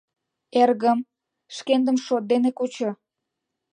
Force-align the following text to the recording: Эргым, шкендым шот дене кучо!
Эргым, 0.61 0.99
шкендым 1.55 1.97
шот 2.05 2.23
дене 2.31 2.49
кучо! 2.57 2.89